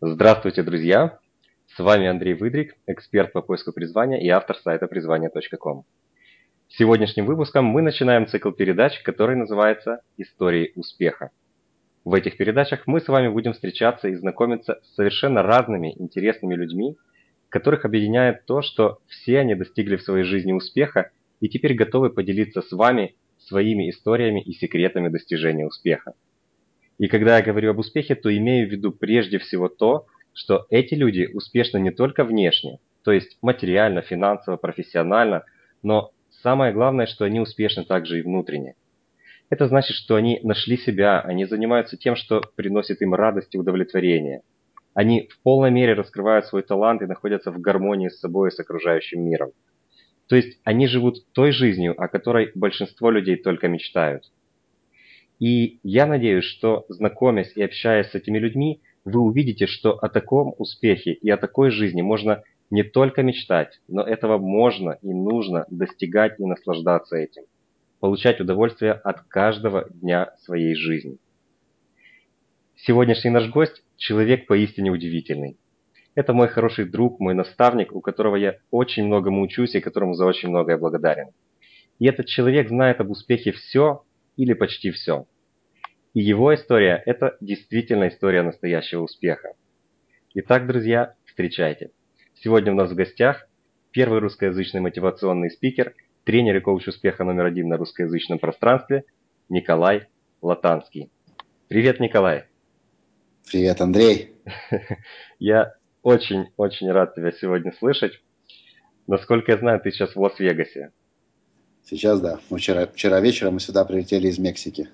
[0.00, 1.18] Здравствуйте, друзья!
[1.74, 5.86] С вами Андрей Выдрик, эксперт по поиску призвания и автор сайта призвание.ком.
[6.68, 11.32] Сегодняшним выпуском мы начинаем цикл передач, который называется «Истории успеха».
[12.04, 16.96] В этих передачах мы с вами будем встречаться и знакомиться с совершенно разными интересными людьми,
[17.48, 21.10] которых объединяет то, что все они достигли в своей жизни успеха
[21.40, 26.14] и теперь готовы поделиться с вами своими историями и секретами достижения успеха.
[26.98, 30.94] И когда я говорю об успехе, то имею в виду прежде всего то, что эти
[30.94, 35.44] люди успешны не только внешне, то есть материально, финансово, профессионально,
[35.82, 38.74] но самое главное, что они успешны также и внутренне.
[39.50, 44.42] Это значит, что они нашли себя, они занимаются тем, что приносит им радость и удовлетворение.
[44.92, 48.58] Они в полной мере раскрывают свой талант и находятся в гармонии с собой и с
[48.58, 49.52] окружающим миром.
[50.28, 54.24] То есть они живут той жизнью, о которой большинство людей только мечтают.
[55.38, 60.54] И я надеюсь, что знакомясь и общаясь с этими людьми, вы увидите, что о таком
[60.58, 66.38] успехе и о такой жизни можно не только мечтать, но этого можно и нужно достигать
[66.38, 67.44] и наслаждаться этим,
[68.00, 71.18] получать удовольствие от каждого дня своей жизни.
[72.76, 75.56] Сегодняшний наш гость– человек поистине удивительный.
[76.14, 80.26] Это мой хороший друг, мой наставник, у которого я очень многому учусь и которому за
[80.26, 81.28] очень многое благодарен.
[81.98, 84.02] И этот человек знает об успехе все
[84.38, 85.26] или почти все.
[86.14, 89.52] И его история– это действительно история настоящего успеха.
[90.32, 91.90] Итак, друзья, встречайте.
[92.34, 93.46] Сегодня у нас в гостях
[93.90, 99.04] первый русскоязычный мотивационный спикер, тренер и коуч успеха номер один на русскоязычном пространстве
[99.48, 100.06] Николай
[100.40, 101.10] Латанский.
[101.66, 102.44] Привет, Николай.
[103.50, 104.34] Привет, Андрей.
[105.40, 108.12] Я очень-очень рад тебя сегодня слышать.
[109.08, 110.92] Насколько я знаю, ты сейчас в Лас-Вегасе.
[111.88, 112.38] Сейчас да.
[112.50, 114.88] Мы вчера, вчера вечером мы сюда прилетели из Мексики.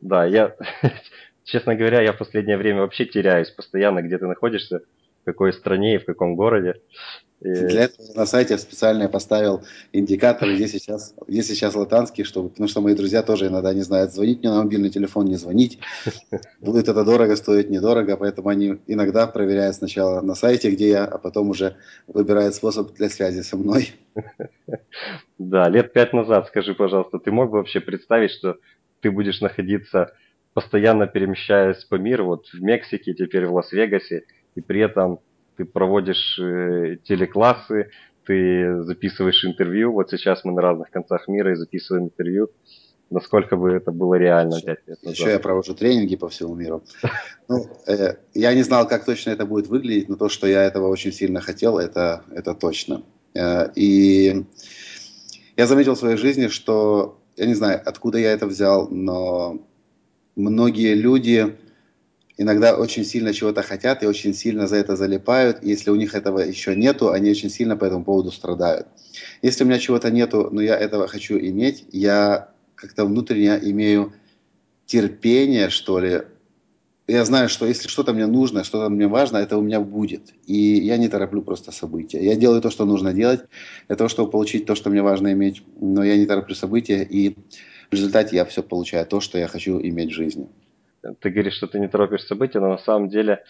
[0.00, 0.54] Да, я,
[1.44, 4.82] честно говоря, я в последнее время вообще теряюсь постоянно, где ты находишься,
[5.22, 6.80] в какой стране и в каком городе.
[7.40, 12.68] Для этого на сайте специально я поставил индикатор, где сейчас, где сейчас латанский, чтобы, потому
[12.68, 15.80] что мои друзья тоже иногда не знают, звонить мне на мобильный телефон, не звонить.
[16.60, 21.18] Будет это дорого, стоит недорого, поэтому они иногда проверяют сначала на сайте, где я, а
[21.18, 21.76] потом уже
[22.06, 23.92] выбирают способ для связи со мной.
[25.38, 28.58] Да, лет пять назад, скажи, пожалуйста, ты мог бы вообще представить, что
[29.00, 30.12] ты будешь находиться,
[30.54, 35.20] постоянно перемещаясь по миру, вот в Мексике, теперь в Лас-Вегасе, и при этом
[35.56, 37.90] ты проводишь э, телеклассы,
[38.26, 39.92] ты записываешь интервью.
[39.92, 42.50] Вот сейчас мы на разных концах мира и записываем интервью.
[43.10, 45.18] Насколько бы это было реально еще, лет назад.
[45.18, 46.82] Еще я провожу тренинги по всему миру.
[47.48, 50.88] Ну, э, я не знал, как точно это будет выглядеть, но то, что я этого
[50.88, 53.02] очень сильно хотел, это, это точно.
[53.34, 54.46] Э, и
[55.56, 59.60] я заметил в своей жизни, что, я не знаю, откуда я это взял, но
[60.34, 61.56] многие люди
[62.36, 65.62] иногда очень сильно чего-то хотят и очень сильно за это залипают.
[65.62, 68.86] если у них этого еще нету, они очень сильно по этому поводу страдают.
[69.42, 74.12] Если у меня чего-то нету, но я этого хочу иметь, я как-то внутренне имею
[74.86, 76.22] терпение, что ли.
[77.08, 80.32] Я знаю, что если что-то мне нужно, что-то мне важно, это у меня будет.
[80.46, 82.24] И я не тороплю просто события.
[82.24, 83.42] Я делаю то, что нужно делать,
[83.88, 85.62] для того, чтобы получить то, что мне важно иметь.
[85.80, 87.36] Но я не тороплю события, и
[87.90, 90.48] в результате я все получаю то, что я хочу иметь в жизни
[91.20, 93.42] ты говоришь, что ты не торопишь события, но на самом деле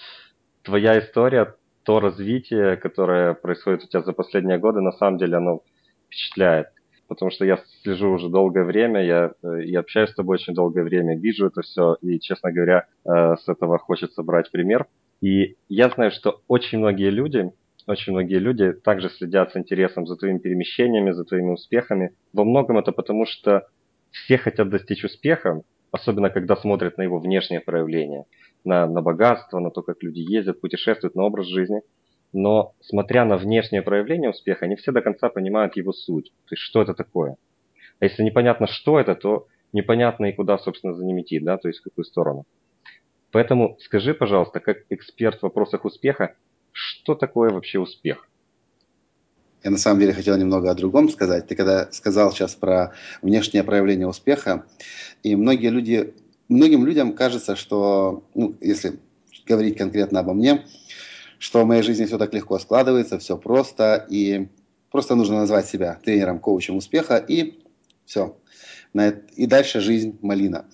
[0.63, 1.55] твоя история,
[1.85, 5.63] то развитие, которое происходит у тебя за последние годы, на самом деле оно
[6.07, 6.69] впечатляет.
[7.09, 10.83] Потому что я слежу уже долгое время, я, э, я общаюсь с тобой очень долгое
[10.83, 14.87] время, вижу это все, и, честно говоря, э, с этого хочется брать пример.
[15.21, 17.53] И я знаю, что очень многие люди,
[17.87, 22.15] очень многие люди также следят с интересом за твоими перемещениями, за твоими успехами.
[22.33, 23.67] Во многом это потому, что
[24.11, 28.25] все хотят достичь успеха, особенно когда смотрят на его внешнее проявление,
[28.65, 31.83] на, на богатство, на то, как люди ездят, путешествуют, на образ жизни.
[32.33, 36.63] Но смотря на внешнее проявление успеха, не все до конца понимают его суть, то есть
[36.63, 37.37] что это такое.
[38.01, 41.69] А если непонятно, что это, то непонятно и куда, собственно, за ним идти, да, то
[41.69, 42.47] есть в какую сторону.
[43.31, 46.35] Поэтому скажи, пожалуйста, как эксперт в вопросах успеха,
[46.73, 48.29] что такое вообще успех?
[49.63, 51.47] Я на самом деле хотел немного о другом сказать.
[51.47, 52.93] Ты когда сказал сейчас про
[53.23, 54.65] внешнее проявление успеха,
[55.23, 56.15] и многие люди,
[56.49, 58.99] многим людям кажется, что, ну, если
[59.47, 60.65] говорить конкретно обо мне,
[61.39, 64.49] что в моей жизни все так легко складывается, все просто, и
[64.91, 67.63] просто нужно назвать себя тренером, коучем успеха, и
[68.05, 68.37] все.
[69.37, 70.67] И дальше жизнь малина.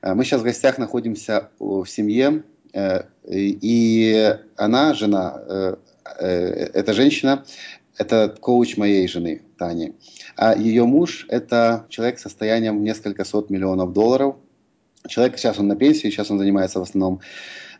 [0.00, 5.76] А мы сейчас в гостях находимся в семье, э, и она, жена, э,
[6.18, 6.26] э,
[6.74, 7.44] эта женщина,
[7.98, 9.94] это коуч моей жены, Тани.
[10.36, 14.36] А ее муж– это человек с состоянием несколько сот миллионов долларов.
[15.08, 17.20] Человек, сейчас он на пенсии, сейчас он занимается в основном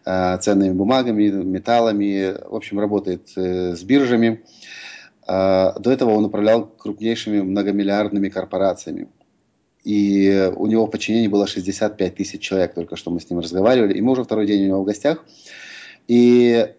[0.04, 4.42] ценными бумагами, металлами, в общем, работает с биржами.
[5.26, 9.06] До этого он управлял крупнейшими многомиллиардными корпорациями.
[9.84, 13.94] И у него в подчинении было 65 тысяч человек, только что мы с ним разговаривали.
[13.94, 15.24] И мы уже второй день у него в гостях.
[16.08, 16.74] И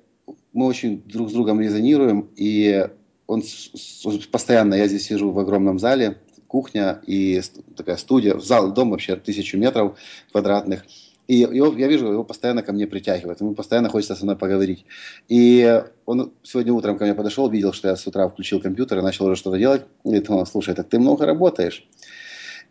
[0.52, 2.30] мы очень друг с другом резонируем.
[2.36, 2.88] И
[3.34, 7.42] он постоянно, я здесь сижу в огромном зале, кухня и
[7.76, 9.98] такая студия, зал, дом вообще тысячу метров
[10.32, 10.86] квадратных.
[11.28, 14.86] И его, я вижу, его постоянно ко мне притягивает, ему постоянно хочется со мной поговорить.
[15.30, 19.02] И он сегодня утром ко мне подошел, видел, что я с утра включил компьютер и
[19.02, 19.84] начал уже что-то делать.
[20.04, 21.88] И говорит, слушай, так ты много работаешь.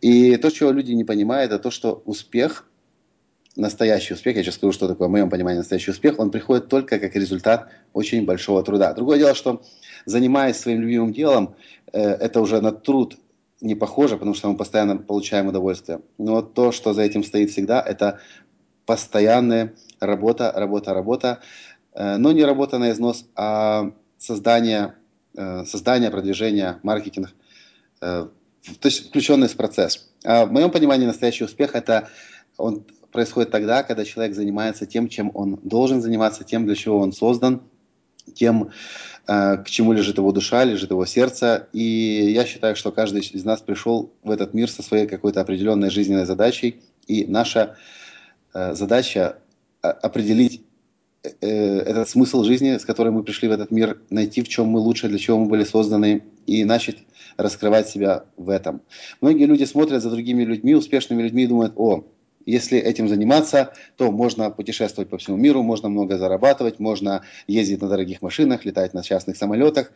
[0.03, 2.67] И то, чего люди не понимают, это то, что успех,
[3.57, 6.99] настоящий успех, я сейчас скажу, что такое в моем понимании настоящий успех, он приходит только
[6.99, 8.95] как результат очень большого труда.
[8.95, 9.63] Другое дело, что
[10.07, 11.55] занимаясь своим любимым делом,
[11.93, 13.19] э, это уже на труд
[13.61, 16.01] не похоже, потому что мы постоянно получаем удовольствие.
[16.19, 18.21] Но то, что за этим стоит всегда, это
[18.87, 21.41] постоянная работа, работа, работа.
[21.95, 24.95] Э, но не работа на износ, а создание,
[25.37, 27.33] э, создание продвижение, маркетинг
[28.81, 30.09] то есть включенность в процесс.
[30.25, 32.09] А в моем понимании настоящий успех это
[32.57, 37.13] он происходит тогда, когда человек занимается тем, чем он должен заниматься, тем, для чего он
[37.13, 37.63] создан,
[38.35, 38.71] тем,
[39.29, 41.69] э, к чему лежит его душа, лежит его сердце.
[41.73, 45.91] И я считаю, что каждый из нас пришел в этот мир со своей какой-то определенной
[45.91, 46.81] жизненной задачей.
[47.07, 47.77] И наша
[48.55, 49.39] э, задача
[49.83, 50.63] э, определить
[51.41, 55.07] этот смысл жизни, с которой мы пришли в этот мир, найти, в чем мы лучше,
[55.07, 56.97] для чего мы были созданы, и начать
[57.37, 58.83] раскрывать себя в этом.
[59.21, 62.05] Многие люди смотрят за другими людьми, успешными людьми, и думают, о,
[62.47, 67.89] если этим заниматься, то можно путешествовать по всему миру, можно много зарабатывать, можно ездить на
[67.89, 69.93] дорогих машинах, летать на частных самолетах.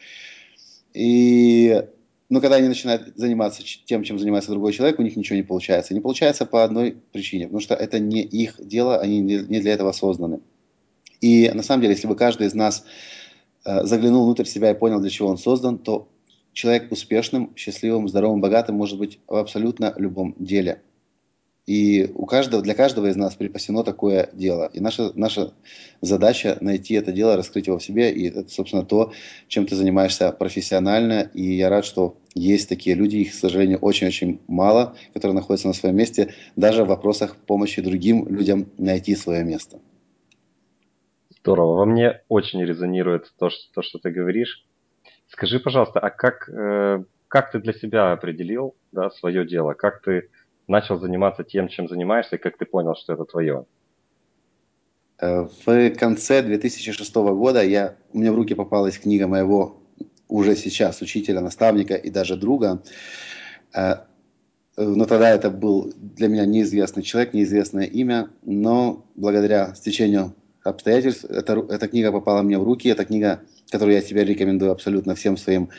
[0.94, 1.82] И
[2.28, 5.94] но когда они начинают заниматься тем, чем занимается другой человек, у них ничего не получается.
[5.94, 9.92] Не получается по одной причине, потому что это не их дело, они не для этого
[9.92, 10.40] созданы.
[11.20, 12.84] И на самом деле, если бы каждый из нас
[13.64, 16.08] э, заглянул внутрь себя и понял, для чего он создан, то
[16.52, 20.82] человек успешным, счастливым, здоровым, богатым может быть в абсолютно любом деле.
[21.66, 24.70] И у каждого, для каждого из нас припасено такое дело.
[24.72, 25.52] И наша, наша
[26.00, 28.12] задача найти это дело, раскрыть его в себе.
[28.12, 29.12] И это, собственно, то,
[29.48, 31.28] чем ты занимаешься профессионально.
[31.34, 35.74] И я рад, что есть такие люди, их, к сожалению, очень-очень мало, которые находятся на
[35.74, 39.80] своем месте, даже в вопросах помощи другим людям найти свое место.
[41.40, 41.78] Здорово.
[41.78, 44.64] Во мне очень резонирует то, что, то, что ты говоришь.
[45.26, 49.74] Скажи, пожалуйста, а как, э, как ты для себя определил да, свое дело?
[49.74, 50.28] Как ты
[50.66, 53.66] начал заниматься тем, чем занимаешься, и как ты понял, что это твое?
[55.18, 59.80] Э, в конце 2006 года я, у меня в руки попалась книга моего
[60.28, 62.82] уже сейчас учителя, наставника и даже друга.
[63.74, 63.96] Э,
[64.76, 71.64] но тогда это был для меня неизвестный человек, неизвестное имя, но благодаря стечению обстоятельств эта,
[71.70, 72.88] эта книга попала мне в руки.
[72.88, 73.40] Эта книга
[73.70, 75.70] которую я теперь рекомендую абсолютно всем своим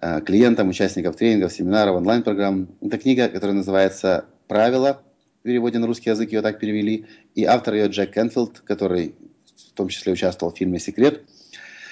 [0.00, 2.68] клиентам, участникам тренингов, семинаров, онлайн-программ.
[2.80, 5.02] Это книга, которая называется «Правила»,
[5.40, 7.04] в переводе на русский язык ее так перевели,
[7.34, 9.14] и автор ее Джек Кенфилд, который
[9.56, 11.22] в том числе участвовал в фильме «Секрет».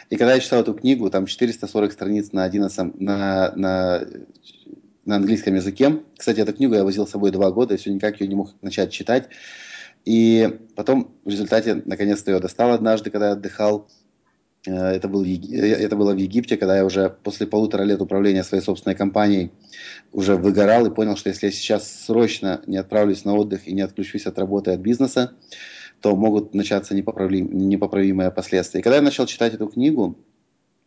[0.09, 4.07] И когда я читал эту книгу, там 440 страниц на, 11, на, на,
[5.05, 6.01] на английском языке.
[6.17, 8.55] Кстати, эту книгу я возил с собой два года, и все никак ее не мог
[8.63, 9.29] начать читать.
[10.05, 13.89] И потом в результате, наконец-то ее достал однажды, когда я отдыхал.
[14.67, 18.63] Э, это, был, это было в Египте, когда я уже после полутора лет управления своей
[18.63, 19.51] собственной компанией
[20.13, 23.81] уже выгорал и понял, что если я сейчас срочно не отправлюсь на отдых и не
[23.83, 25.33] отключусь от работы, от бизнеса,
[26.01, 28.81] то могут начаться непоправим, непоправимые последствия.
[28.81, 30.19] И когда я начал читать эту книгу,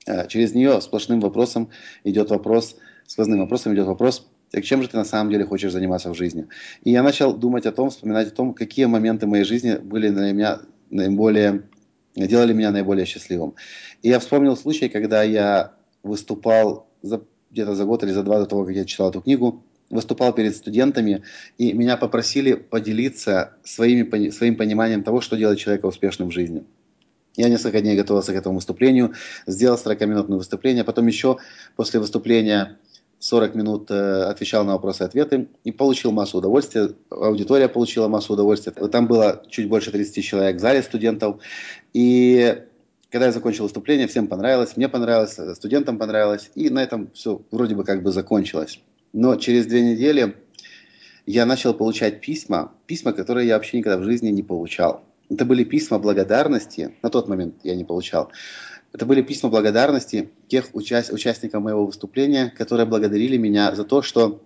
[0.06, 1.70] э, через нее сплошным вопросом
[2.04, 2.78] идет вопрос,
[3.08, 6.48] сквозным вопросом идет вопрос, так чем же ты на самом деле хочешь заниматься в жизни?
[6.84, 10.32] И я начал думать о том, вспоминать о том, какие моменты моей жизни были для
[10.32, 11.64] меня наиболее
[12.16, 13.56] делали меня наиболее счастливым.
[14.02, 18.46] И я вспомнил случай, когда я выступал за, где-то за год или за два до
[18.46, 21.24] того, как я читал эту книгу, выступал перед студентами,
[21.58, 26.66] и меня попросили поделиться своими, своим пониманием того, что делает человека успешным в жизни.
[27.36, 29.14] Я несколько дней готовился к этому выступлению,
[29.46, 31.38] сделал 40-минутное выступление, потом еще
[31.76, 32.78] после выступления
[33.20, 36.92] 40 минут э, отвечал на вопросы ответы и получил массу удовольствия.
[37.10, 38.72] Аудитория получила массу удовольствия.
[38.72, 41.42] Там было чуть больше 30 человек в зале студентов.
[41.94, 42.64] И
[43.10, 46.52] когда я закончил выступление, всем понравилось, мне понравилось, студентам понравилось.
[46.56, 48.80] И на этом все вроде бы как бы закончилось.
[49.14, 50.36] Но через две недели
[51.26, 55.04] я начал получать письма, письма, которые я вообще никогда в жизни не получал.
[55.30, 58.32] Это были письма благодарности, на тот момент я не получал,
[58.96, 64.42] это были письма благодарности тех участ- участников моего выступления, которые благодарили меня за то, что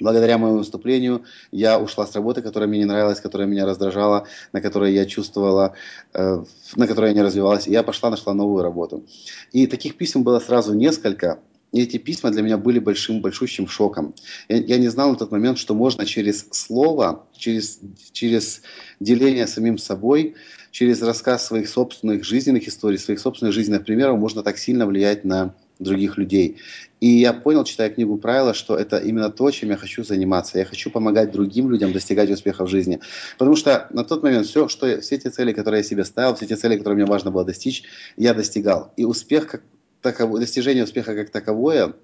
[0.00, 1.22] Благодаря моему выступлению
[1.52, 5.74] я ушла с работы, которая мне не нравилась, которая меня раздражала, на которой я чувствовала,
[6.12, 7.68] э, на которой я не развивалась.
[7.68, 9.04] И я пошла, нашла новую работу.
[9.52, 11.38] И таких писем было сразу несколько.
[11.70, 14.16] И эти письма для меня были большим, большущим шоком.
[14.48, 17.78] Я, я не знал на тот момент, что можно через слово, через,
[18.10, 18.62] через
[18.98, 20.34] деление самим собой,
[20.74, 25.54] через рассказ своих собственных жизненных историй, своих собственных жизненных примеров можно так сильно влиять на
[25.78, 26.56] других людей.
[26.98, 30.58] И я понял, читая книгу «Правила», что это именно то, чем я хочу заниматься.
[30.58, 32.98] Я хочу помогать другим людям достигать успеха в жизни.
[33.38, 36.46] Потому что на тот момент все, что, все те цели, которые я себе ставил, все
[36.46, 37.84] те цели, которые мне важно было достичь,
[38.16, 38.92] я достигал.
[38.96, 39.62] И успех, как
[40.00, 41.94] таковой, достижение успеха как таковое,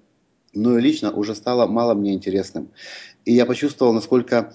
[0.53, 2.69] ну и лично уже стало мало мне интересным.
[3.25, 4.53] И я почувствовал, насколько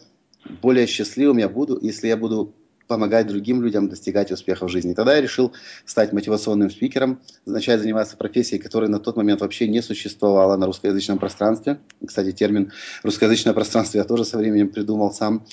[0.63, 2.55] более счастливым я буду, если я буду
[2.87, 4.95] помогать другим людям достигать успеха в жизни.
[4.95, 5.53] Тогда я решил
[5.85, 11.19] стать мотивационным спикером, начать заниматься профессией, которая на тот момент вообще не существовала на русскоязычном
[11.19, 11.79] пространстве.
[12.05, 15.47] Кстати, термин «русскоязычное пространство» я тоже со временем придумал сам.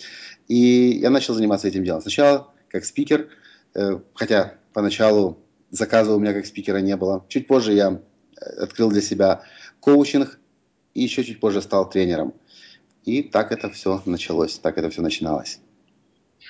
[0.47, 2.01] И я начал заниматься этим делом.
[2.01, 3.29] Сначала как спикер,
[3.75, 5.39] э, хотя поначалу
[5.71, 7.25] заказа у меня как спикера не было.
[7.29, 7.91] Чуть позже я
[8.39, 9.43] э, открыл для себя
[9.79, 10.39] коучинг
[10.93, 12.33] и еще чуть позже стал тренером.
[13.05, 15.59] И так это все началось, так это все начиналось.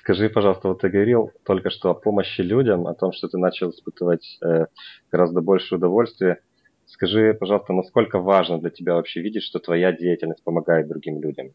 [0.03, 3.69] Скажи, пожалуйста, вот ты говорил только что о помощи людям, о том, что ты начал
[3.69, 4.65] испытывать э,
[5.09, 6.41] гораздо больше удовольствия.
[6.85, 11.53] Скажи, пожалуйста, насколько важно для тебя вообще видеть, что твоя деятельность помогает другим людям?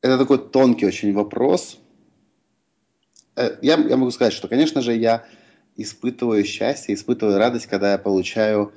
[0.00, 1.78] Это такой тонкий очень вопрос.
[3.36, 5.26] Э, я, я могу сказать, что, конечно же, я
[5.76, 8.72] испытываю счастье, испытываю радость, когда я получаю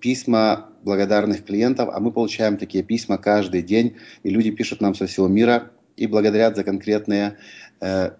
[0.00, 5.08] письма благодарных клиентов, а мы получаем такие письма каждый день, и люди пишут нам со
[5.08, 7.38] всего мира, и благодарят за конкретные
[7.80, 8.10] э,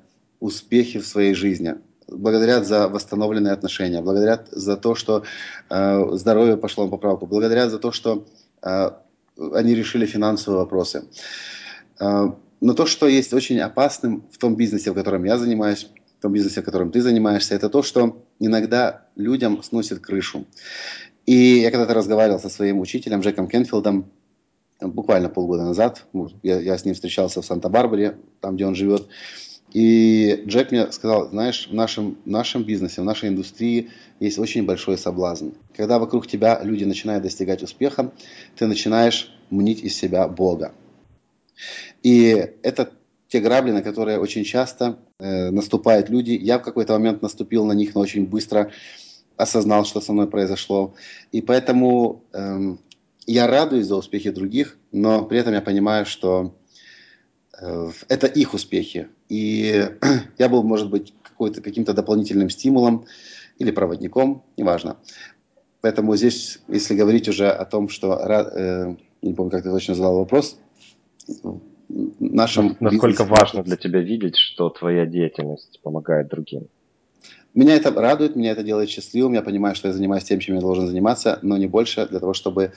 [0.40, 1.76] успехи в своей жизни.
[2.08, 5.24] Благодарят за восстановленные отношения, благодарят за то, что
[5.68, 8.26] э, здоровье пошло на поправку, благодарят за то, что
[8.62, 8.90] э,
[9.52, 11.04] они решили финансовые вопросы.
[12.00, 12.30] Э,
[12.60, 16.32] но то, что есть очень опасным в том бизнесе, в котором я занимаюсь, в том
[16.32, 20.46] бизнесе, в котором ты занимаешься, это то, что иногда людям сносит крышу.
[21.26, 24.10] И я когда-то разговаривал со своим учителем Джеком Кенфилдом,
[24.80, 26.06] буквально полгода назад.
[26.42, 29.08] Я, я с ним встречался в Санта-Барбаре, там, где он живет.
[29.72, 33.90] И Джек мне сказал, знаешь, в нашем, в нашем бизнесе, в нашей индустрии
[34.20, 35.50] есть очень большой соблазн.
[35.76, 38.12] Когда вокруг тебя люди начинают достигать успеха,
[38.56, 40.72] ты начинаешь мнить из себя Бога.
[42.02, 42.92] И это
[43.28, 46.30] те грабли, на которые очень часто э, наступают люди.
[46.30, 48.70] Я в какой-то момент наступил на них, но очень быстро
[49.36, 50.94] осознал, что со мной произошло.
[51.32, 52.78] И поэтому эм,
[53.26, 56.54] я радуюсь за успехи других, но при этом я понимаю, что
[57.60, 59.08] э, это их успехи.
[59.28, 59.90] И
[60.38, 63.06] я был, может быть, каким-то дополнительным стимулом
[63.58, 64.96] или проводником, неважно.
[65.80, 70.18] Поэтому здесь, если говорить уже о том, что, э, не помню, как ты точно задал
[70.18, 70.58] вопрос,
[72.18, 76.68] нашем Насколько бизнесе, важно для тебя видеть, что твоя деятельность помогает другим?
[77.54, 79.32] Меня это радует, меня это делает счастливым.
[79.32, 82.34] Я понимаю, что я занимаюсь тем, чем я должен заниматься, но не больше для того,
[82.34, 82.72] чтобы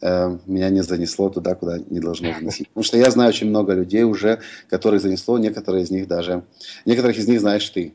[0.00, 2.68] э, меня не занесло туда, куда не должно заносить.
[2.68, 6.44] Потому что я знаю очень много людей уже, которых занесло, некоторые из них даже,
[6.84, 7.94] некоторых из них знаешь ты.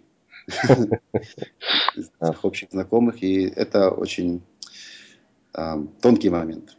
[2.44, 4.44] Общих знакомых, и это очень
[6.02, 6.78] тонкий момент.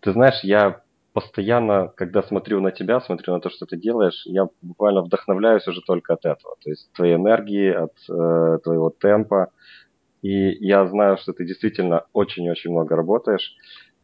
[0.00, 0.82] Ты знаешь, я
[1.14, 5.80] постоянно, когда смотрю на тебя, смотрю на то, что ты делаешь, я буквально вдохновляюсь уже
[5.80, 6.56] только от этого.
[6.62, 9.50] То есть твоей энергии, от э, твоего темпа.
[10.24, 13.54] И я знаю, что ты действительно очень-очень много работаешь.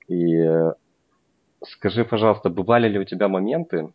[0.06, 0.74] И э,
[1.64, 3.90] скажи, пожалуйста, бывали ли у тебя моменты,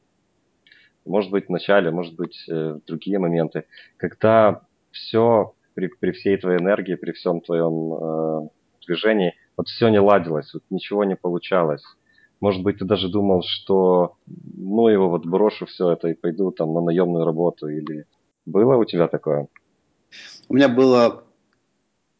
[1.06, 3.66] может быть, в начале, может быть, э, другие моменты,
[3.98, 8.50] когда все при, при всей твоей энергии, при всем твоем э,
[8.88, 11.84] движении, вот все не ладилось, вот ничего не получалось.
[12.40, 16.74] Может быть, ты даже думал, что ну его вот брошу все это и пойду там
[16.74, 18.08] на наемную работу или
[18.48, 19.48] было у тебя такое?
[20.50, 21.26] У меня было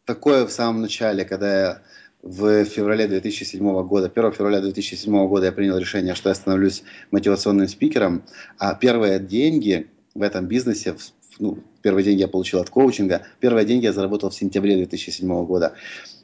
[0.06, 1.82] такое в самом начале, когда я
[2.22, 7.68] в феврале 2007 года, 1 февраля 2007 года я принял решение, что я становлюсь мотивационным
[7.68, 8.24] спикером,
[8.58, 10.96] а первые деньги в этом бизнесе,
[11.38, 15.74] ну, первые деньги я получил от коучинга, первые деньги я заработал в сентябре 2007 года.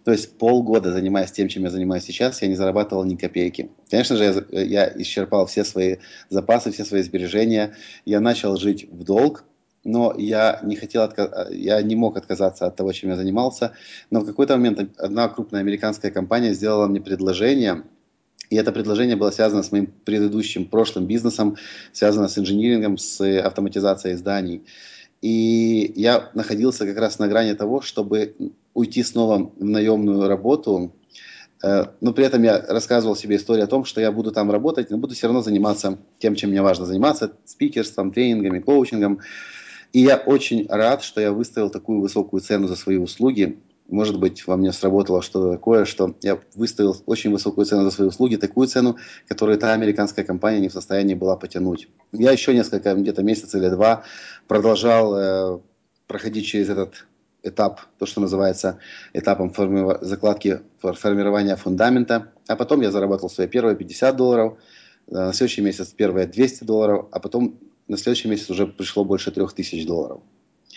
[0.04, 3.70] То есть полгода занимаясь тем, чем я занимаюсь сейчас, я не зарабатывал ни копейки.
[3.88, 5.98] Конечно же, я, я исчерпал все свои
[6.28, 7.76] запасы, все свои сбережения.
[8.04, 9.44] Я начал жить в долг,
[9.84, 11.10] но я не хотел,
[11.50, 13.72] я не мог отказаться от того, чем я занимался.
[14.10, 17.84] Но в какой-то момент одна крупная американская компания сделала мне предложение,
[18.50, 21.56] и это предложение было связано с моим предыдущим прошлым бизнесом,
[21.92, 24.62] связано с инжинирингом, с автоматизацией зданий.
[25.22, 28.34] И я находился как раз на грани того, чтобы
[28.74, 30.92] уйти снова в наемную работу,
[31.62, 34.90] Э, но при этом я рассказывал себе историю о том, что я буду там работать,
[34.90, 39.20] но буду все равно заниматься тем, чем мне важно заниматься, спикерством, тренингами, коучингом.
[39.92, 43.58] И я очень рад, что я выставил такую высокую цену за свои услуги.
[43.88, 48.08] Может быть, во мне сработало что-то такое, что я выставил очень высокую цену за свои
[48.08, 48.96] услуги, такую цену,
[49.28, 51.88] которую та американская компания не в состоянии была потянуть.
[52.12, 54.04] Я еще несколько, где-то месяц или два
[54.48, 55.60] продолжал э,
[56.06, 57.06] проходить через этот
[57.42, 58.78] этап, то, что называется
[59.12, 59.98] этапом форми...
[60.00, 62.32] закладки формирования фундамента.
[62.48, 64.58] А потом я заработал свои первые 50 долларов,
[65.08, 67.58] э, на следующий месяц первые 200 долларов, а потом
[67.88, 70.20] на следующий месяц уже пришло больше 3000 долларов.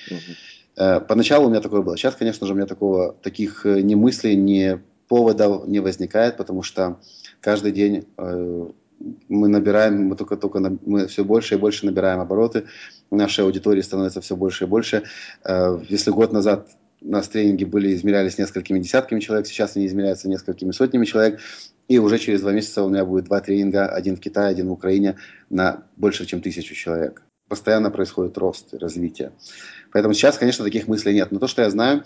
[0.09, 1.05] Угу.
[1.07, 1.97] Поначалу у меня такое было.
[1.97, 6.63] Сейчас, конечно же, у меня такого, таких э, ни мыслей, ни поводов не возникает, потому
[6.63, 6.99] что
[7.39, 8.67] каждый день э,
[9.29, 12.65] мы набираем, мы только, только мы все больше и больше набираем обороты,
[13.09, 15.03] нашей аудитории становится все больше и больше.
[15.89, 16.69] Если год назад
[17.01, 21.39] у нас тренинги были, измерялись несколькими десятками человек, сейчас они измеряются несколькими сотнями человек,
[21.87, 24.71] и уже через два месяца у меня будет два тренинга, один в Китае, один в
[24.71, 25.17] Украине,
[25.49, 27.21] на больше, чем тысячу человек.
[27.47, 29.33] Постоянно происходит рост, развитие.
[29.91, 31.31] Поэтому сейчас, конечно, таких мыслей нет.
[31.31, 32.03] Но то, что я знаю,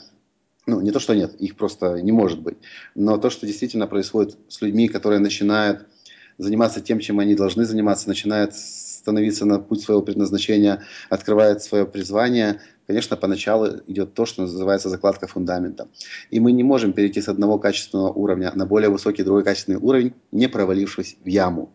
[0.66, 2.58] ну, не то, что нет, их просто не может быть.
[2.94, 5.88] Но то, что действительно происходит с людьми, которые начинают
[6.38, 8.56] заниматься тем, чем они должны заниматься, начинают
[9.00, 15.28] становиться на путь своего предназначения, открывают свое призвание, конечно, поначалу идет то, что называется закладка
[15.28, 15.88] фундамента.
[16.32, 20.14] И мы не можем перейти с одного качественного уровня на более высокий другой качественный уровень,
[20.32, 21.72] не провалившись в яму.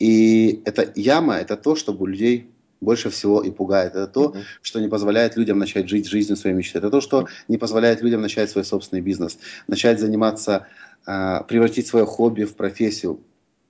[0.00, 3.94] И эта яма– это то, что у людей больше всего и пугает.
[3.94, 4.42] Это то, mm-hmm.
[4.62, 6.78] что не позволяет людям начать жить жизнью своей мечты.
[6.78, 10.66] Это то, что не позволяет людям начать свой собственный бизнес, начать заниматься,
[11.06, 13.20] а, превратить свое хобби в профессию,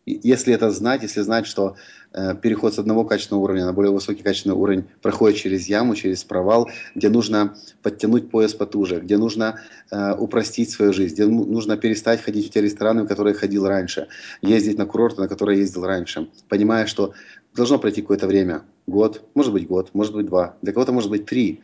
[0.07, 1.77] если это знать, если знать, что
[2.13, 6.25] э, переход с одного качественного уровня на более высокий качественный уровень проходит через яму, через
[6.25, 12.21] провал, где нужно подтянуть пояс потуже, где нужно э, упростить свою жизнь, где нужно перестать
[12.23, 14.09] ходить в те рестораны, в которые ходил раньше,
[14.43, 17.15] ездить на курорты, на которые ездил раньше, понимая, что
[17.55, 21.25] должно пройти какое-то время, год, может быть год, может быть два, для кого-то может быть
[21.25, 21.63] три,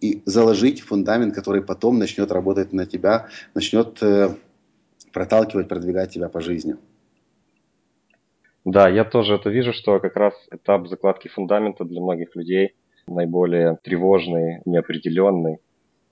[0.00, 4.36] и заложить фундамент, который потом начнет работать на тебя, начнет э,
[5.12, 6.76] проталкивать, продвигать тебя по жизни.
[8.64, 12.74] Да, я тоже это вижу, что как раз этап закладки фундамента для многих людей
[13.06, 15.58] наиболее тревожный, неопределенный.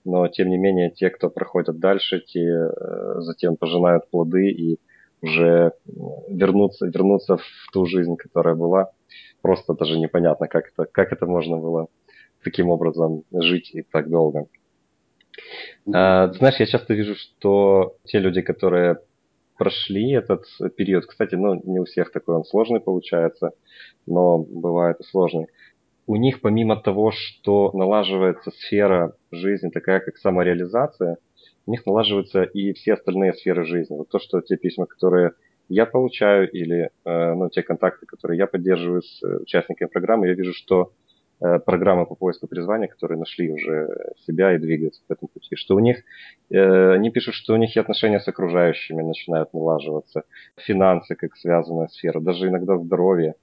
[0.05, 4.79] Но тем не менее, те, кто проходят дальше, те э, затем пожинают плоды и
[5.21, 5.71] уже
[6.27, 8.91] вернуться, вернуться в ту жизнь, которая была.
[9.41, 11.87] Просто даже непонятно, как это, как это можно было
[12.43, 14.47] таким образом жить и так долго.
[15.93, 18.99] А, знаешь, я часто вижу, что те люди, которые
[19.63, 20.43] прошли этот
[20.75, 21.05] период.
[21.05, 23.51] Кстати, ну, не у всех такой он сложный получается,
[24.05, 25.47] но бывает и сложный.
[26.05, 31.15] У них помимо того, что налаживается сфера жизни, такая как самореализация,
[31.65, 33.95] у них налаживаются и все остальные сферы жизни.
[33.95, 35.31] Вот то, что те письма, которые
[35.69, 40.51] я получаю, или э, ну, те контакты, которые я поддерживаю с участниками программы, я вижу,
[40.53, 41.02] что Э,
[41.39, 43.89] программы по поиску призвания, которые нашли уже
[44.25, 45.55] себя и двигаются по этому пути.
[45.55, 46.03] Что у них,
[46.49, 50.23] э, они пишут, что у них и отношения с окружающими начинают налаживаться,
[50.55, 53.35] финансы как связанная сфера, даже иногда здоровье.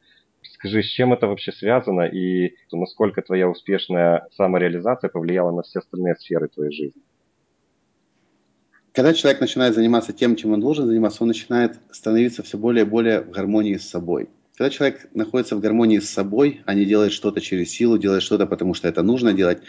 [0.42, 6.16] Скажи, с чем это вообще связано и насколько твоя успешная самореализация повлияла на все остальные
[6.16, 7.02] сферы твоей жизни?
[8.92, 12.88] Когда человек начинает заниматься тем, чем он должен заниматься, он начинает становиться все более и
[12.88, 14.28] более в гармонии с собой.
[14.60, 18.44] Когда человек находится в гармонии с собой, а не делает что-то через силу, делает что-то,
[18.46, 19.62] потому что это нужно делать,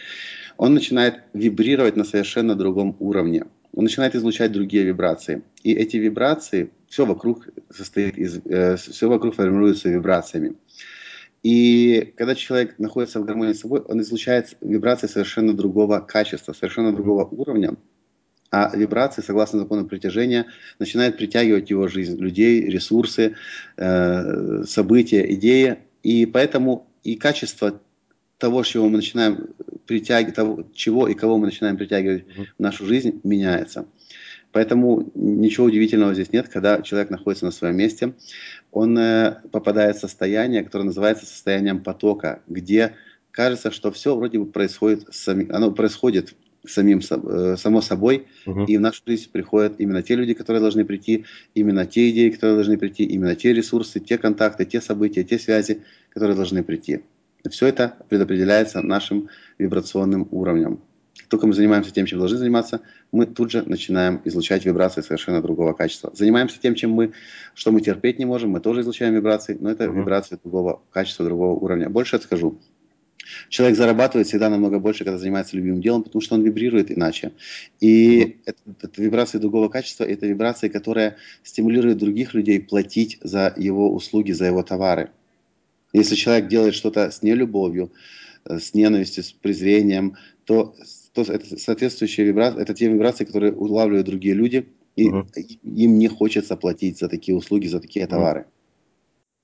[0.57, 3.45] он начинает вибрировать на совершенно другом уровне.
[3.71, 5.43] Он начинает излучать другие вибрации.
[5.63, 10.57] И эти вибрации, все вокруг состоит из, э, все вокруг формируется вибрациями.
[11.41, 16.91] И когда человек находится в гармонии с собой, он излучает вибрации совершенно другого качества, совершенно
[16.91, 17.77] другого уровня
[18.51, 20.45] а вибрации, согласно закону притяжения,
[20.77, 23.35] начинают притягивать его жизнь, людей, ресурсы,
[23.77, 25.79] э, события, идеи.
[26.03, 27.79] И поэтому и качество
[28.37, 29.47] того, чего мы начинаем
[29.85, 32.25] притягивать, того, чего и кого мы начинаем притягивать
[32.57, 33.85] в нашу жизнь, меняется.
[34.51, 38.15] Поэтому ничего удивительного здесь нет, когда человек находится на своем месте,
[38.71, 42.95] он э, попадает в состояние, которое называется состоянием потока, где
[43.31, 48.65] кажется, что все вроде бы происходит, оно происходит самим, э, само собой, угу.
[48.65, 52.55] и в нашу жизнь приходят именно те люди, которые должны прийти, именно те идеи, которые
[52.55, 57.01] должны прийти, именно те ресурсы, те контакты, те события, те связи, которые должны прийти.
[57.49, 60.79] Все это предопределяется нашим вибрационным уровнем.
[61.17, 65.41] Как только мы занимаемся тем, чем должны заниматься, мы тут же начинаем излучать вибрации совершенно
[65.41, 66.11] другого качества.
[66.13, 67.13] Занимаемся тем, чем мы,
[67.53, 69.99] что мы терпеть не можем, мы тоже излучаем вибрации, но это угу.
[69.99, 71.89] вибрации другого качества, другого уровня.
[71.89, 72.59] Больше скажу.
[73.49, 77.31] Человек зарабатывает всегда намного больше, когда занимается любимым делом, потому что он вибрирует иначе.
[77.79, 83.93] И это, это вибрации другого качества, это вибрации, которые стимулируют других людей платить за его
[83.93, 85.11] услуги, за его товары.
[85.93, 87.91] Если человек делает что-то с нелюбовью,
[88.45, 90.75] э, с ненавистью, с презрением, то,
[91.13, 95.27] то это соответствующие вибрации, это те вибрации, которые улавливают другие люди, и mm
[95.63, 98.45] им не хочется платить за такие услуги, за такие товары.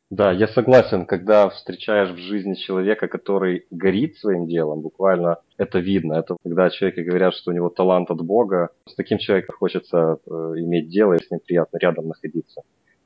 [0.09, 6.13] Да, я согласен, когда встречаешь в жизни человека, который горит своим делом, буквально это видно.
[6.13, 8.69] Это когда человеку говорят, что у него талант от Бога.
[8.85, 12.61] С таким человеком хочется э, иметь дело, и с ним приятно рядом находиться.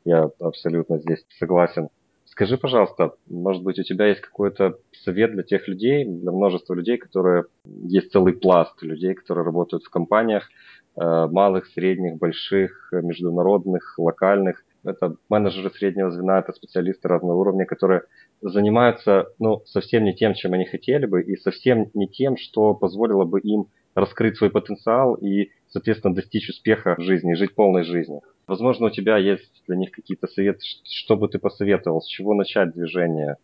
[0.06, 1.90] Я абсолютно здесь согласен.
[2.26, 6.98] Скажи, пожалуйста, может быть, у тебя есть какой-то совет для тех людей, для множества людей,
[6.98, 7.46] которые...
[7.66, 10.48] Есть целый пласт людей, которые работают в компаниях,
[10.96, 18.04] э, малых, средних, больших, международных, локальных, это менеджеры среднего звена, это специалисты разного уровня, которые
[18.42, 23.26] занимаются ну, совсем не тем, чем они хотели бы, и совсем не тем, что позволило
[23.26, 28.22] бы им раскрыть свой потенциал и, соответственно, достичь успеха в жизни, жить полной жизнью.
[28.48, 32.74] Возможно, у тебя есть для них какие-то советы, что бы ты посоветовал, с чего начать
[32.74, 33.38] движение,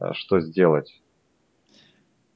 [0.00, 1.00] э, что сделать?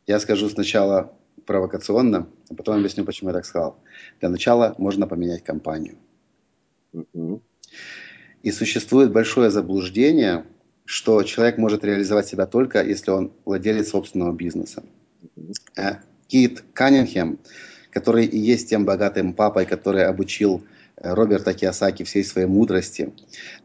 [0.06, 1.12] Я скажу сначала
[1.46, 3.78] провокационно, а потом объясню, почему я так сказал.
[4.20, 5.96] Для начала можно поменять компанию.
[6.94, 7.40] Uh-huh.
[8.44, 10.44] И существует большое заблуждение,
[10.84, 14.82] что человек может реализовать себя только, если он владелец собственного бизнеса.
[15.78, 15.94] Э,
[16.28, 17.38] Кит Каннингем,
[17.90, 20.62] который и есть тем богатым папой, который обучил
[20.98, 23.14] э, Роберта Киосаки всей своей мудрости.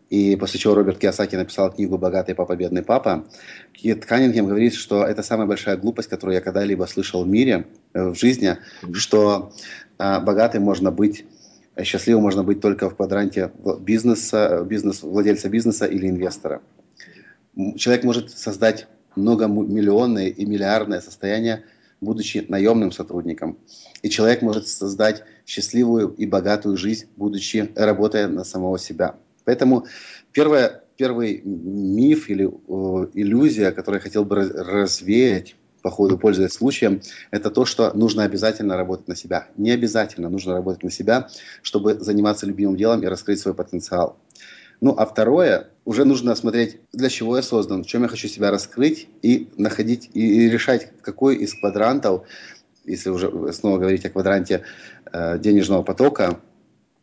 [0.10, 3.26] И после чего Роберт Киосаки написал книгу «Богатый папа, бедный папа».
[3.74, 8.12] Кит Каннингем говорит, что это самая большая глупость, которую я когда-либо слышал в мире, э,
[8.12, 8.56] в жизни,
[8.94, 9.52] что
[9.98, 11.26] богатым можно быть
[11.84, 16.62] счастливым можно быть только в квадранте бизнеса, бизнес, владельца бизнеса или инвестора.
[17.76, 21.64] Человек может создать многомиллионное и миллиардное состояние,
[22.02, 23.58] будучи наемным сотрудником.
[24.02, 29.16] И человек может создать счастливую и богатую жизнь, будучи работая на самого себя.
[29.44, 29.88] Поэтому
[30.32, 37.02] первое, первый миф или э, иллюзия, которую я хотел бы развеять по ходу, пользуясь случаем,
[37.32, 39.48] это то, что нужно обязательно работать на себя.
[39.58, 41.30] Не обязательно нужно работать на себя,
[41.62, 44.18] чтобы заниматься любимым делом и раскрыть свой потенциал.
[44.82, 48.50] Ну, а второе, уже нужно смотреть, для чего я создан, в чем я хочу себя
[48.50, 52.26] раскрыть и находить, и, решать, какой из квадрантов,
[52.86, 54.64] если уже снова говорить о квадранте
[55.12, 56.40] э, денежного потока,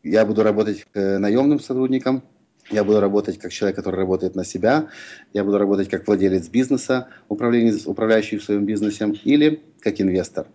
[0.03, 2.23] я буду работать э, наемным сотрудником,
[2.71, 4.89] я буду работать как человек, который работает на себя.
[5.33, 10.47] Я буду работать как владелец бизнеса, управляющий в своем бизнесе, или как инвестор.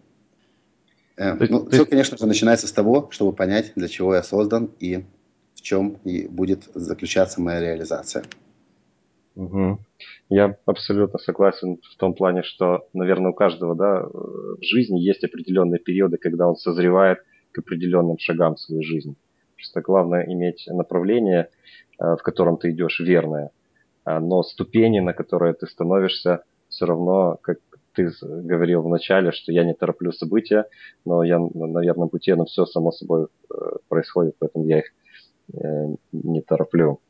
[1.16, 1.78] Э, ты, ну, ты...
[1.78, 5.06] Все, конечно же, начинается с того, чтобы понять, для чего я создан и
[5.56, 8.24] в чем и будет заключаться моя реализация.
[9.36, 9.80] Угу.
[10.30, 15.80] Я абсолютно согласен в том плане, что, наверное, у каждого да, в жизни есть определенные
[15.80, 17.20] периоды, когда он созревает
[17.54, 19.16] к определенным шагам в свою жизнь.
[19.56, 21.50] Просто главное иметь направление–
[22.02, 23.52] в котором ты идешь, верное.
[24.04, 27.58] А, но ступени, на которые ты становишься, все равно, как
[27.94, 30.66] ты говорил в начале, что я не тороплю события,
[31.06, 33.56] но я на верном пути, но все само собой э,
[33.90, 34.86] происходит, поэтому я их
[35.54, 37.02] э, не тороплю.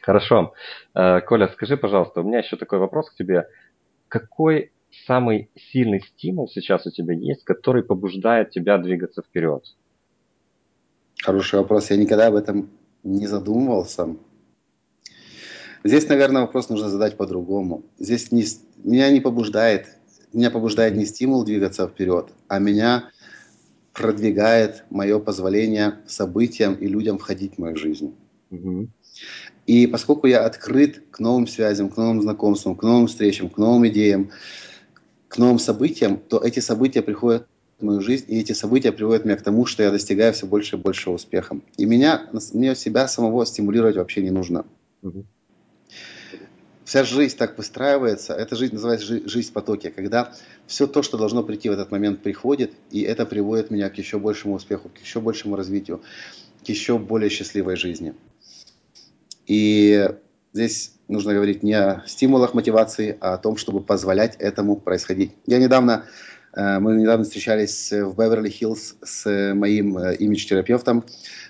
[0.00, 0.54] Хорошо.
[0.94, 3.46] Коля, скажи, пожалуйста, у меня еще такой вопрос к тебе.
[4.06, 4.72] Какой
[5.06, 9.64] самый сильный стимул сейчас у тебя есть, который побуждает тебя двигаться вперед?
[11.22, 11.90] Хороший вопрос.
[11.90, 12.70] Я никогда об этом
[13.02, 14.16] не задумывался.
[15.84, 17.84] Здесь, наверное, вопрос нужно задать по-другому.
[17.98, 18.44] Здесь не,
[18.82, 19.86] меня не побуждает,
[20.32, 23.10] меня побуждает не стимул двигаться вперед, а меня
[23.92, 28.14] продвигает мое позволение событиям и людям входить в мою жизнь.
[28.50, 28.88] Угу.
[29.66, 33.86] И поскольку я открыт к новым связям, к новым знакомствам, к новым встречам, к новым
[33.88, 34.30] идеям,
[35.28, 37.46] к новым событиям, то эти события приходят
[37.82, 40.78] мою жизнь, и эти события приводят меня к тому, что я достигаю все больше и
[40.78, 41.60] больше успеха.
[41.76, 44.66] И меня, мне себя самого стимулировать вообще не нужно.
[45.02, 45.24] Угу.
[46.84, 50.32] Вся жизнь так выстраивается, эта жизнь называется жизнь в потоке, когда
[50.66, 54.18] все то, что должно прийти в этот момент, приходит, и это приводит меня к еще
[54.18, 56.00] большему успеху, к еще большему развитию,
[56.64, 58.14] к еще более счастливой жизни.
[59.46, 60.08] И
[60.54, 65.32] здесь нужно говорить не о стимулах мотивации, а о том, чтобы позволять этому происходить.
[65.46, 66.06] Я недавно
[66.54, 71.04] мы недавно встречались в Беверли-Хиллз с моим э, имидж-терапевтом.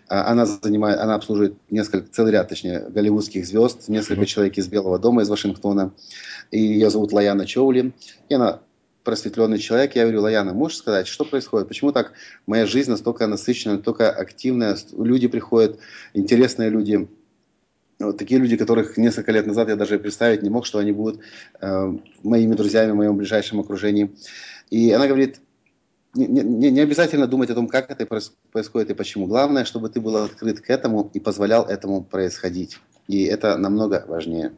[0.08, 4.98] Э, она, занимает, она обслуживает несколько, целый ряд, точнее, голливудских звезд, несколько человек из Белого
[4.98, 5.92] дома, из Вашингтона.
[6.50, 7.92] И ее зовут Лаяна Чоули.
[8.28, 8.60] И она
[9.04, 9.96] просветленный человек.
[9.96, 11.68] Я говорю, Лаяна, можешь сказать, что происходит?
[11.68, 12.12] Почему так
[12.46, 14.76] моя жизнь настолько насыщенная, настолько активная?
[14.92, 15.78] Люди приходят,
[16.12, 17.08] интересные люди.
[17.98, 21.20] вот такие люди, которых несколько лет назад я даже представить не мог, что они будут
[21.60, 24.14] э, моими друзьями в моем ближайшем окружении.
[24.70, 25.40] И она говорит,
[26.14, 28.06] не, не, не обязательно думать о том, как это
[28.52, 29.26] происходит и почему.
[29.26, 32.78] Главное, чтобы ты был открыт к этому и позволял этому происходить.
[33.06, 34.52] И это намного важнее.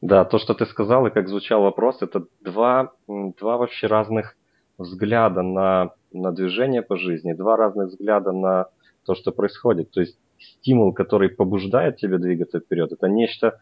[0.00, 4.36] Да, то, что ты сказал и как звучал вопрос, это два, два вообще разных
[4.78, 8.66] взгляда на, на движение по жизни, два разных взгляда на
[9.04, 9.90] то, что происходит.
[9.90, 13.58] То есть стимул, который побуждает тебя двигаться вперед, это нечто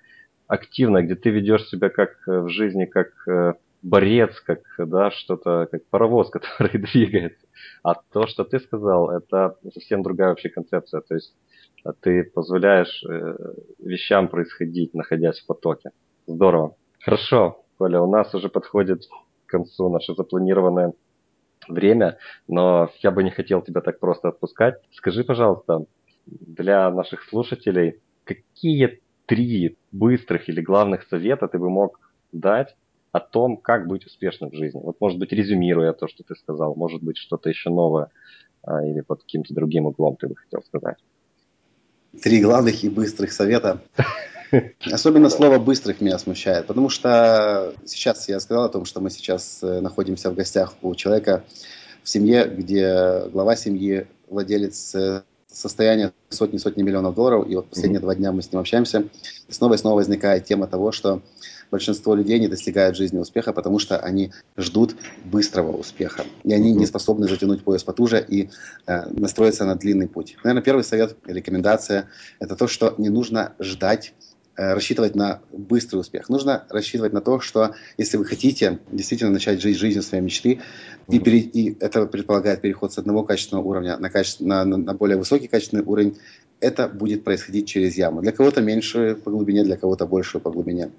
[0.47, 5.69] активное, где ты ведешь себя как э, в жизни, как э, борец, как да, что-то,
[5.71, 7.47] как паровоз, который двигается.
[7.83, 11.03] А то, что ты сказал, это совсем другая вообще концепция.
[11.03, 11.35] То есть
[11.85, 13.37] а ты позволяешь э,
[13.79, 15.91] вещам происходить, находясь в потоке.
[16.27, 16.77] Здорово.
[16.99, 19.03] Хорошо, Коля, у нас уже подходит
[19.45, 20.95] к концу наше запланированное
[21.69, 22.17] время,
[22.49, 24.77] но я бы не хотел тебя так просто отпускать.
[24.93, 25.85] Скажи, пожалуйста,
[26.25, 32.01] для наших слушателей, какие три быстрых или главных совета ты бы мог
[32.33, 32.75] дать
[33.15, 34.81] о том, как быть успешным в жизни.
[34.83, 38.09] Вот, может быть, резюмируя то, что ты сказал, может быть, что-то еще новое
[38.65, 40.97] а, или под каким-то другим углом ты бы хотел сказать.
[42.21, 43.81] Три главных и быстрых совета.
[44.81, 49.63] Особенно слово «быстрых» меня смущает, потому что сейчас я сказал о том, что мы сейчас
[49.63, 51.45] э, находимся в гостях у человека
[52.03, 58.03] в семье, где глава семьи, владелец э, состояния сотни-сотни миллионов долларов, и вот последние mm-hmm.
[58.03, 59.07] два дня мы с ним общаемся,
[59.47, 61.23] и снова и снова возникает тема того, что
[61.71, 66.25] большинство людей не достигают жизни успеха, потому что они ждут быстрого успеха.
[66.43, 68.51] И они не способны затянуть пояс потуже и
[68.87, 70.37] э, настроиться на длинный путь.
[70.45, 74.15] Наверное, первый совет, рекомендация, это то, что не нужно ждать
[74.57, 76.29] э, рассчитывать на быстрый успех.
[76.29, 80.61] Нужно рассчитывать на то, что если вы хотите действительно начать жить жизнью своей мечты,
[81.09, 85.17] и, пере, и это предполагает переход с одного качественного уровня на, качество, на, на более
[85.19, 86.17] высокий качественный уровень,
[86.61, 88.23] это будет происходить через яму.
[88.23, 90.91] Для кого-то меньше по глубине, для кого-то больше по глубине.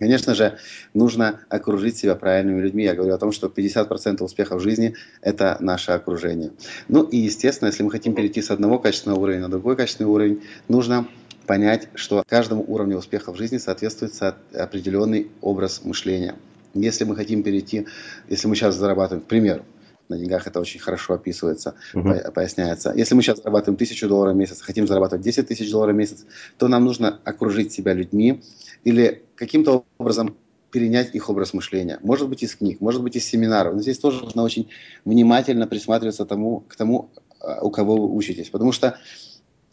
[0.00, 0.58] Конечно же,
[0.94, 2.84] нужно окружить себя правильными людьми.
[2.84, 6.52] Я говорю о том, что 50% успеха в жизни– это наше окружение.
[6.88, 10.42] Ну и, естественно, если мы хотим перейти с одного качественного уровня на другой качественный уровень,
[10.68, 11.06] нужно
[11.46, 14.14] понять, что каждому уровню успеха в жизни соответствует
[14.54, 16.34] определенный образ мышления.
[16.72, 17.86] Если мы хотим перейти,
[18.30, 19.66] если мы сейчас зарабатываем, к примеру,
[20.10, 22.32] на деньгах это очень хорошо описывается, uh-huh.
[22.32, 22.92] поясняется.
[22.94, 26.26] Если мы сейчас зарабатываем тысячу долларов в месяц, хотим зарабатывать 10 тысяч долларов в месяц,
[26.58, 28.42] то нам нужно окружить себя людьми
[28.84, 30.36] или каким-то образом
[30.70, 31.98] перенять их образ мышления.
[32.02, 33.74] Может быть, из книг, может быть, из семинаров.
[33.74, 34.68] Но здесь тоже нужно очень
[35.04, 38.50] внимательно присматриваться тому, к тому, а, у кого вы учитесь.
[38.50, 38.96] Потому что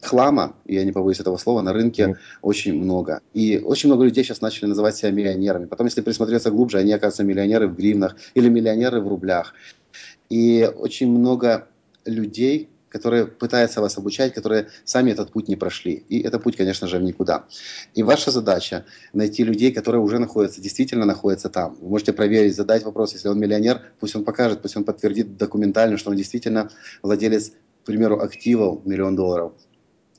[0.02, 2.16] хлама, я не побоюсь этого слова, на рынке mm.
[2.42, 3.22] очень много.
[3.34, 5.66] И очень много людей сейчас начали называть себя миллионерами.
[5.66, 9.54] Потом, если присмотреться глубже, они оказываются миллионеры в гривнах или миллионеры в рублях.
[10.30, 11.68] И очень много
[12.06, 16.06] людей, которые пытаются вас обучать, которые сами этот путь не прошли.
[16.10, 17.46] И это путь, конечно же, в никуда.
[17.94, 21.78] И ваша задача найти людей, которые уже находятся, действительно находятся там.
[21.82, 25.98] Вы можете проверить, задать вопрос, если он миллионер, пусть он покажет, пусть он подтвердит документально,
[25.98, 26.70] что он действительно
[27.04, 27.52] владелец,
[27.84, 29.54] к примеру, активов миллион долларов.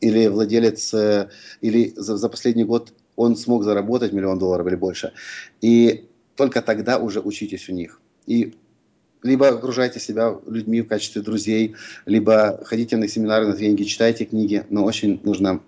[0.01, 1.29] Или владелец, э,
[1.61, 5.13] или за, за последний год он смог заработать миллион долларов или больше.
[5.61, 8.01] И только тогда уже учитесь у них.
[8.27, 8.55] И
[9.23, 11.77] либо окружайте себя людьми в качестве друзей,
[12.07, 15.61] либо ходите на семинары, на тренинги, читайте книги, но очень нужно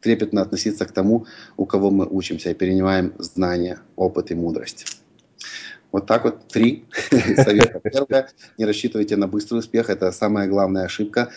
[0.00, 5.00] трепетно относиться к тому, у кого мы учимся и перенимаем знания, опыт и мудрость.
[5.94, 6.86] Вот так вот три
[7.36, 7.80] совета.
[7.80, 11.30] Первое, не рассчитывайте на быстрый успех, это самая главная ошибка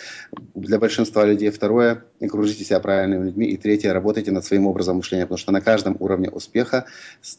[0.55, 1.51] для большинства людей.
[1.51, 3.45] Второе, окружите себя правильными людьми.
[3.45, 6.87] И третье, работайте над своим образом мышления, потому что на каждом уровне успеха,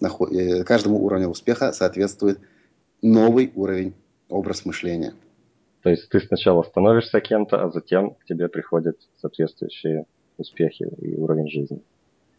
[0.01, 2.38] э, каждому уровню успеха соответствует
[3.02, 3.94] новый уровень,
[4.28, 5.14] образ мышления.
[5.82, 10.06] То есть ты сначала становишься кем-то, а затем к тебе приходят соответствующие
[10.37, 11.80] успехи и уровень жизни.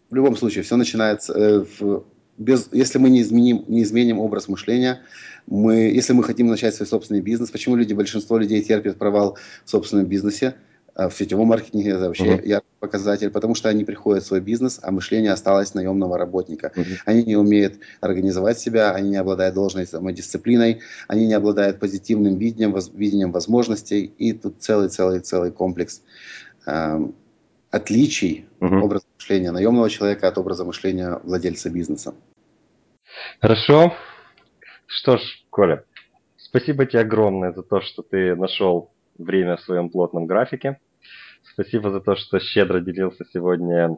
[0.10, 2.04] В любом случае, все начинается э, в,
[2.38, 5.02] без, если мы не изменим, не изменим образ мышления,
[5.46, 9.70] мы, если мы хотим начать свой собственный бизнес, почему люди, большинство людей терпят провал в
[9.70, 10.56] собственном бизнесе,
[11.08, 12.46] в сетевом маркетинге это вообще uh-huh.
[12.46, 16.74] яркий показатель, потому что они приходят в свой бизнес, а мышление осталось наемного работника.
[16.76, 16.98] Uh-huh.
[17.06, 22.74] Они не умеют организовать себя, они не обладают должной самодисциплиной, они не обладают позитивным видением,
[22.74, 26.02] воз, видением возможностей, и тут целый-целый-целый комплекс
[26.66, 27.00] э,
[27.72, 28.82] отличий uh-huh.
[28.82, 32.14] образа мышления наемного человека от образа мышления владельца бизнеса.
[33.40, 33.94] Хорошо.
[34.86, 35.84] Что ж, Коля,
[36.36, 40.80] спасибо тебе огромное за то, что ты нашел время в своем плотном графике.
[41.44, 43.98] Спасибо за то, что щедро делился сегодня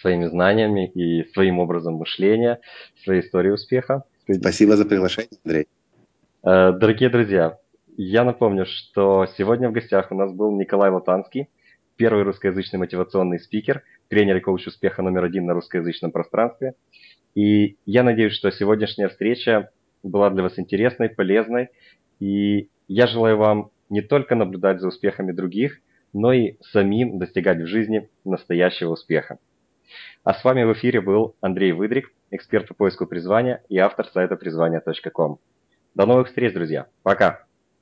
[0.00, 2.60] своими знаниями и своим образом мышления,
[3.02, 4.04] своей историей успеха.
[4.30, 5.66] Спасибо за приглашение, Андрей.
[6.42, 7.58] Э, дорогие друзья,
[7.96, 11.48] я напомню, что сегодня в гостях у нас был Николай Латанский,
[11.96, 16.74] первый русскоязычный мотивационный спикер, тренер и коуч успеха номер один на русскоязычном пространстве.
[17.34, 19.70] И я надеюсь, что сегодняшняя встреча
[20.02, 21.68] была для вас интересной, полезной.
[22.20, 25.80] И я желаю вам не только наблюдать за успехами других,
[26.14, 29.38] но и самим достигать в жизни настоящего успеха.
[30.22, 34.36] А с вами в эфире был Андрей Выдрик, эксперт по поиску призвания и автор сайта
[34.36, 35.38] призвания.ком.
[35.94, 36.86] До новых встреч, друзья.
[37.02, 37.44] Пока.